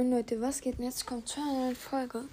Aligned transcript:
Moin 0.00 0.12
Leute, 0.12 0.40
was 0.40 0.62
geht 0.62 0.78
denn 0.78 0.86
jetzt? 0.86 1.04
Kommt 1.04 1.28
zu 1.28 1.40
einer 1.42 1.52
neuen 1.52 1.76
Folge. 1.76 2.24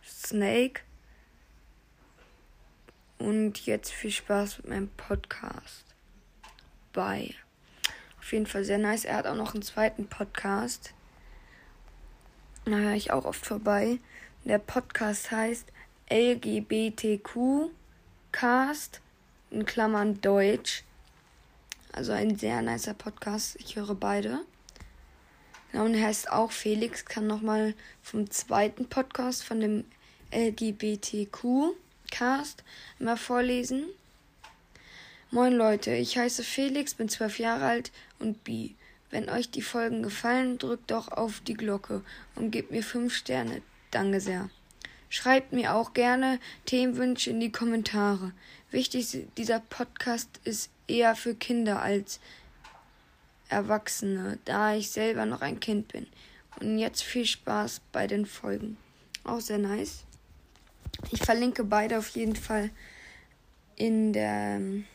Snake. 0.04 0.80
Und 3.18 3.64
jetzt 3.66 3.92
viel 3.92 4.10
Spaß 4.10 4.58
mit 4.58 4.68
meinem 4.68 4.88
Podcast. 4.88 5.84
Bye. 6.92 7.34
Auf 8.18 8.32
jeden 8.32 8.46
Fall 8.46 8.64
sehr 8.64 8.78
nice. 8.78 9.04
Er 9.04 9.16
hat 9.16 9.26
auch 9.28 9.36
noch 9.36 9.54
einen 9.54 9.62
zweiten 9.62 10.08
Podcast. 10.08 10.92
Da 12.64 12.72
höre 12.72 12.94
ich 12.94 13.12
auch 13.12 13.24
oft 13.24 13.46
vorbei. 13.46 14.00
Der 14.44 14.58
Podcast 14.58 15.30
heißt 15.30 15.72
LGBTQ 16.10 17.70
Cast 18.32 19.00
in 19.50 19.64
Klammern 19.64 20.20
Deutsch. 20.20 20.82
Also 21.92 22.10
ein 22.12 22.36
sehr 22.36 22.60
nicer 22.60 22.94
Podcast. 22.94 23.56
Ich 23.60 23.76
höre 23.76 23.94
beide. 23.94 24.40
Ja, 25.72 25.82
und 25.82 25.94
er 25.94 26.06
heißt 26.06 26.30
auch 26.30 26.52
Felix, 26.52 27.04
kann 27.04 27.26
nochmal 27.26 27.74
vom 28.02 28.30
zweiten 28.30 28.88
Podcast 28.88 29.42
von 29.44 29.60
dem 29.60 29.84
LGBTQ-Cast 30.32 31.74
mal 32.98 33.16
vorlesen. 33.16 33.86
Moin 35.30 35.54
Leute, 35.54 35.92
ich 35.92 36.16
heiße 36.16 36.44
Felix, 36.44 36.94
bin 36.94 37.08
zwölf 37.08 37.38
Jahre 37.38 37.66
alt 37.66 37.90
und 38.18 38.44
bi. 38.44 38.76
Wenn 39.10 39.28
euch 39.28 39.50
die 39.50 39.62
Folgen 39.62 40.02
gefallen, 40.02 40.58
drückt 40.58 40.90
doch 40.90 41.08
auf 41.08 41.40
die 41.40 41.54
Glocke 41.54 42.02
und 42.34 42.50
gebt 42.50 42.70
mir 42.70 42.82
fünf 42.82 43.14
Sterne. 43.14 43.62
Danke 43.90 44.20
sehr. 44.20 44.50
Schreibt 45.08 45.52
mir 45.52 45.74
auch 45.74 45.94
gerne 45.94 46.40
Themenwünsche 46.64 47.30
in 47.30 47.40
die 47.40 47.52
Kommentare. 47.52 48.32
Wichtig, 48.70 49.26
dieser 49.36 49.60
Podcast 49.60 50.28
ist 50.44 50.70
eher 50.88 51.14
für 51.14 51.34
Kinder 51.34 51.80
als 51.80 52.20
Erwachsene, 53.48 54.38
da 54.44 54.74
ich 54.74 54.90
selber 54.90 55.26
noch 55.26 55.40
ein 55.40 55.60
Kind 55.60 55.88
bin. 55.88 56.06
Und 56.60 56.78
jetzt 56.78 57.02
viel 57.02 57.26
Spaß 57.26 57.80
bei 57.92 58.06
den 58.06 58.26
Folgen. 58.26 58.76
Auch 59.24 59.40
sehr 59.40 59.58
nice. 59.58 60.04
Ich 61.10 61.22
verlinke 61.22 61.64
beide 61.64 61.98
auf 61.98 62.08
jeden 62.08 62.36
Fall 62.36 62.70
in 63.76 64.12
der 64.12 64.56
ähm, 64.56 64.86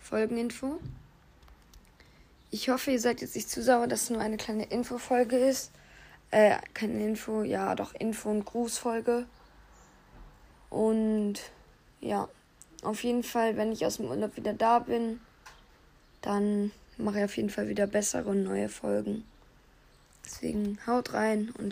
Folgeninfo. 0.00 0.80
Ich 2.50 2.68
hoffe, 2.68 2.90
ihr 2.90 3.00
seid 3.00 3.20
jetzt 3.20 3.36
nicht 3.36 3.50
zu 3.50 3.62
sauer, 3.62 3.86
dass 3.86 4.04
es 4.04 4.10
nur 4.10 4.20
eine 4.20 4.38
kleine 4.38 4.64
Infofolge 4.64 5.36
ist. 5.36 5.70
Äh, 6.30 6.56
keine 6.74 7.04
Info, 7.06 7.42
ja, 7.42 7.74
doch 7.74 7.94
Info- 7.94 8.30
und 8.30 8.44
Grußfolge. 8.44 9.26
Und 10.70 11.34
ja, 12.00 12.28
auf 12.82 13.02
jeden 13.02 13.22
Fall, 13.22 13.56
wenn 13.56 13.72
ich 13.72 13.84
aus 13.86 13.96
dem 13.96 14.06
Urlaub 14.06 14.36
wieder 14.36 14.52
da 14.52 14.78
bin, 14.78 15.20
dann 16.22 16.70
mache 16.98 17.18
ich 17.18 17.24
auf 17.24 17.36
jeden 17.36 17.50
Fall 17.50 17.68
wieder 17.68 17.86
bessere 17.86 18.28
und 18.28 18.42
neue 18.42 18.68
Folgen. 18.68 19.24
Deswegen 20.24 20.78
haut 20.86 21.14
rein 21.14 21.50
und 21.58 21.66